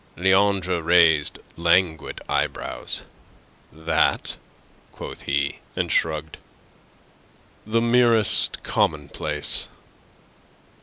Leandre 0.17 0.81
raised 0.83 1.37
languid 1.57 2.21
eyebrows. 2.27 3.03
"That?" 3.71 4.37
quoth 4.91 5.21
he, 5.21 5.59
and 5.75 5.91
shrugged. 5.91 6.39
"The 7.67 7.81
merest 7.81 8.63
commonplace." 8.63 9.67